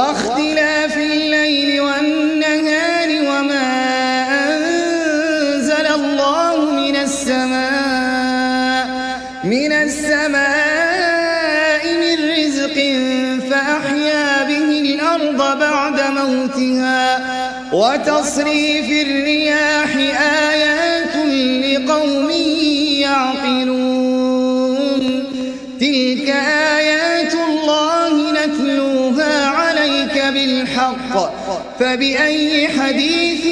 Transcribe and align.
واختلاف 0.00 0.96
الليل 0.96 1.80
والنهار 1.80 3.08
وما 3.08 3.70
أنزل 4.48 5.86
الله 5.86 6.70
من 6.70 6.96
السماء 6.96 8.86
من 9.44 9.72
السماء 9.72 10.40
من 12.02 12.16
رزق 12.30 12.76
فأحيا 13.50 14.42
به 14.48 14.70
الأرض 14.80 15.58
بعد 15.58 16.00
موتها 16.00 17.20
وتصريف 17.72 19.06
الرياح 19.06 19.96
آيات 20.50 21.16
لقوم 21.64 22.30
يعقلون 23.00 23.89
بالحق 30.92 31.78
فبأي 31.80 32.68
حديث 32.68 33.44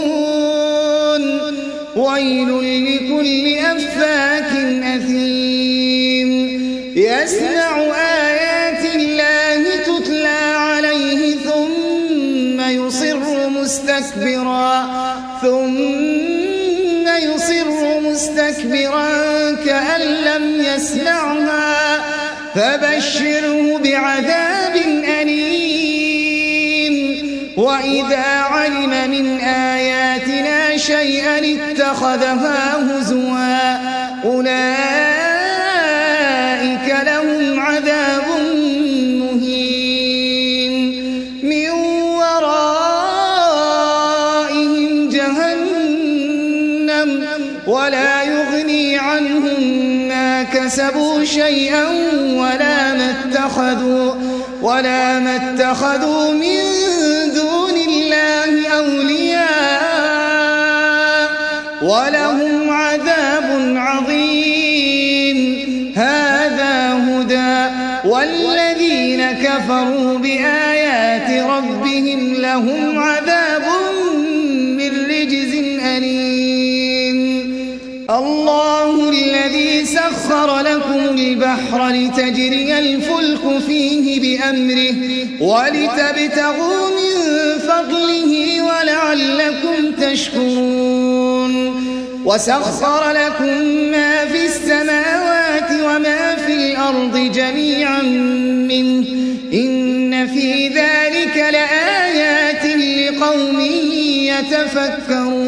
ويل 1.96 2.50
لكل 2.86 3.58
أفاك 3.58 4.52
أثيم. 4.84 6.30
يسمع 6.96 7.73
فبشره 22.54 23.78
بعذاب 23.78 24.76
أليم. 25.20 26.94
وإذا 27.56 28.24
علم 28.26 29.10
من 29.10 29.40
آياتنا 29.40 30.76
شيئا 30.76 31.38
اتخذها 31.38 32.76
هزوا. 32.76 33.78
أولئك 34.24 34.54
لهم 37.06 37.60
عذاب 37.60 38.24
مهين. 39.20 40.72
من 41.42 41.70
ورائهم 42.20 42.68
جهنم. 45.08 46.28
ولا 47.66 48.22
يغني 48.22 48.98
عنهم 48.98 49.62
ما 50.08 50.42
كسبوا 50.42 51.24
شيئا 51.24 52.03
ولا 54.64 55.18
ما 55.18 55.36
اتخذوا 55.36 56.32
من 56.32 56.60
دون 57.34 57.76
الله 57.88 58.68
أولياء 58.68 59.44
ولهم 61.82 62.70
عذاب 62.70 63.76
عظيم. 63.76 65.38
هذا 65.96 66.94
هدى. 66.94 67.74
والذين 68.08 69.32
كفروا 69.32 70.18
بآيات 70.18 71.30
ربهم 71.50 72.34
لهم 72.34 72.98
عذاب 72.98 73.13
سخر 79.84 80.60
لكم 80.60 81.16
البحر 81.18 81.88
لتجري 81.88 82.78
الفلك 82.78 83.58
فيه 83.66 84.20
بأمره 84.20 84.94
ولتبتغوا 85.40 86.88
من 86.88 87.58
فضله 87.58 88.62
ولعلكم 88.62 89.92
تشكرون. 90.00 91.54
وسخر 92.24 93.10
لكم 93.10 93.64
ما 93.90 94.24
في 94.24 94.46
السماوات 94.46 95.70
وما 95.70 96.36
في 96.46 96.52
الأرض 96.54 97.32
جميعا 97.34 98.02
منه. 98.02 99.06
إن 99.52 100.26
في 100.26 100.68
ذلك 100.68 101.36
لآيات 101.36 102.64
لقوم 102.64 103.60
يتفكرون. 104.30 105.43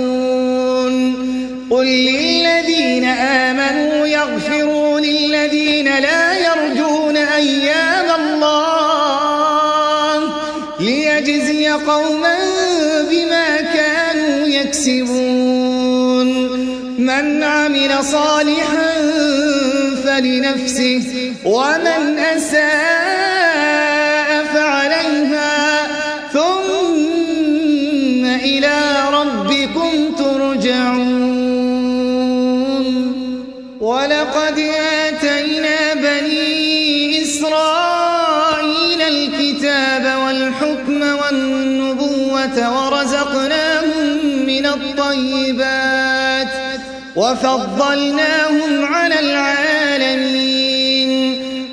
للذين 5.47 5.99
لا 5.99 6.39
يرجون 6.39 7.17
أيام 7.17 8.21
الله 8.21 9.47
ليجزي 10.81 11.69
قوما 11.69 12.39
بما 13.11 13.61
كانوا 13.61 14.47
يكسبون. 14.47 16.27
من 16.99 17.43
عمل 17.43 18.05
صالحا 18.05 18.93
فلنفسه 20.05 21.33
ومن 21.45 22.19
أساء 22.19 23.25
فعليها 24.55 25.87
ثم 26.33 28.25
إلى 28.25 28.79
ربكم 29.13 30.15
ترجعون. 30.19 31.27
ولقد 33.81 34.59
وفضلناهم 47.17 48.85
على 48.85 49.21
العالمين 49.21 50.57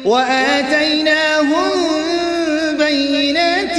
وآتيناهم 0.05 1.71
بينات 2.77 3.77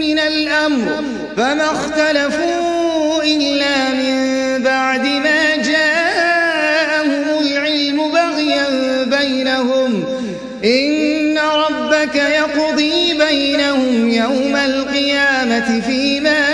من 0.00 0.18
الأمر 0.18 1.04
فما 1.36 1.64
اختلفوا 1.64 3.22
إلا 3.22 3.88
من 3.88 4.62
بعد 4.62 5.06
ما 5.06 5.56
جاءهم 5.56 7.38
العلم 7.40 8.10
بغيا 8.12 8.66
بينهم 9.04 10.04
إن 10.64 11.38
ربك 11.38 12.14
يقضي 12.14 13.14
بينهم 13.14 14.08
يوم 14.10 14.56
القيامة 14.56 15.80
فيما 15.80 16.53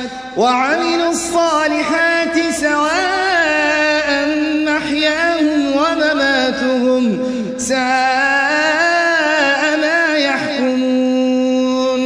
وعملوا 0.37 1.11
الصالحات 1.11 2.35
سواء 2.61 4.09
محياهم 4.65 5.61
ومماتهم 5.75 7.03
ساء 7.57 7.81
ما 9.81 10.17
يحكمون. 10.17 12.01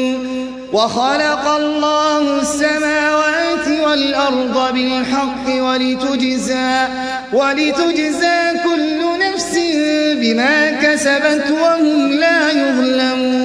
وخلق 0.73 1.47
الله 1.47 2.41
السماوات 2.41 3.67
والأرض 3.83 4.73
بالحق 4.73 5.47
ولتجزى 5.47 6.87
ولتجزى 7.33 8.39
كل 8.63 8.99
نفس 9.25 9.53
بما 10.21 10.71
كسبت 10.71 11.51
وهم 11.51 12.11
لا 12.11 12.51
يظلمون. 12.51 13.44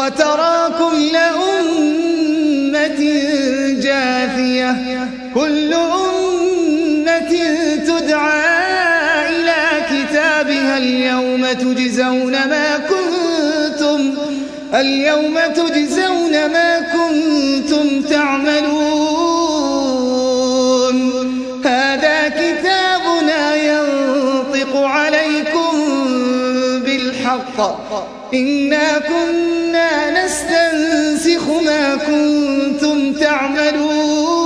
وترى 0.00 0.74
كل 0.78 1.16
أمة 1.16 3.00
جاثية 3.84 4.76
كل 5.34 5.74
أمة 5.74 7.32
تدعى 7.86 8.40
إلى 9.28 9.62
كتابها 9.90 10.78
اليوم 10.78 11.52
تجزون 11.52 12.32
ما 12.32 12.78
كنتم 12.78 14.14
اليوم 14.74 15.38
تجزون 15.54 16.32
ما 16.32 16.80
كنتم 16.80 18.02
تعملون. 18.02 19.09
بالحق 27.40 28.08
إنا 28.34 28.98
كنا 28.98 30.24
نستنسخ 30.24 31.48
ما 31.64 31.96
كنتم 31.96 33.12
تعملون. 33.12 34.40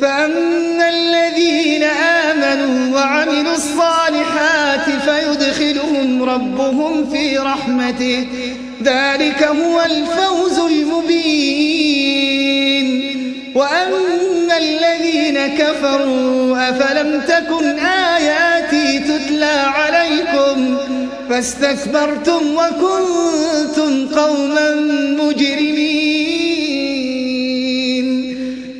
فأما 0.00 0.88
الذين 0.88 1.82
آمنوا 1.82 2.96
وعملوا 2.96 3.54
الصالحات 3.54 4.86
فيدخلهم 5.04 6.22
ربهم 6.22 7.10
في 7.12 7.38
رحمته. 7.38 8.26
ذلك 8.82 9.42
هو 9.42 9.82
الفوز 9.82 10.58
المبين. 10.58 11.80
وأما 13.54 14.58
الذين 14.58 15.46
كفروا 15.46 16.68
أفلم 16.70 17.20
تكن 17.28 17.78
آياتي 17.78 18.98
تتلى 18.98 19.44
عليكم 19.44 19.89
فاستكبرتم 21.30 22.42
وكنتم 22.56 24.08
قوما 24.08 24.74
مجرمين. 25.20 26.40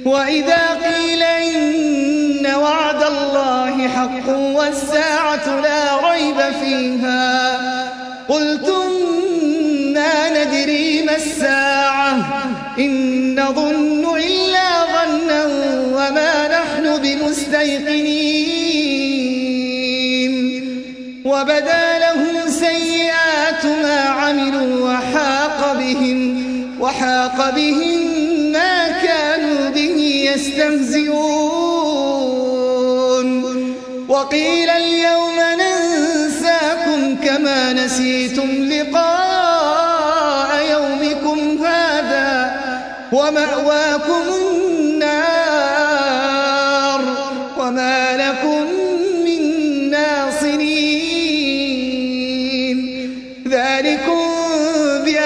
وإذا 0.04 0.62
قيل 0.84 1.22
إن 1.22 2.46
وعد 2.46 3.02
الله 3.02 3.88
حق 3.88 4.28
والساعة 4.28 5.60
لا 5.60 6.10
ريب 6.10 6.40
فيها 6.62 7.58
قلتم 8.28 8.88
ما 9.94 10.44
ندري 10.44 11.02
ما 11.02 11.16
الساعة 11.16 12.12
إن 12.78 12.92
نظن 13.40 14.16
إلا 14.16 14.68
ظنا 14.94 15.44
وما 15.94 16.48
نحن 16.48 16.84
بمستيقنين. 17.02 18.40
ما 21.24 21.89
عملوا 24.30 24.90
وحاق 24.90 25.76
بهم 25.78 26.20
وحاق 26.80 27.50
بهم 27.50 28.00
ما 28.52 28.88
كانوا 28.88 29.70
به 29.70 30.30
يستهزئون. 30.34 31.20
وقيل 34.08 34.70
اليوم 34.70 35.36
ننساكم 35.60 37.16
كما 37.16 37.72
نسيتم 37.72 38.50
لقاء 38.72 40.50
يومكم 40.70 41.64
هذا 41.64 42.60
ومأواكم 43.12 44.39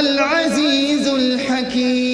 العزيز 0.00 1.08
الحكيم. 1.08 2.13